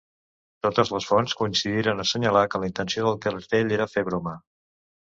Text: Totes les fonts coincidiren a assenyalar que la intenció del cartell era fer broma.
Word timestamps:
Totes 0.67 0.91
les 0.95 1.09
fonts 1.09 1.35
coincidiren 1.41 2.01
a 2.01 2.07
assenyalar 2.09 2.45
que 2.55 2.63
la 2.65 2.73
intenció 2.73 3.07
del 3.11 3.21
cartell 3.29 3.79
era 3.79 3.93
fer 3.97 4.09
broma. 4.11 4.37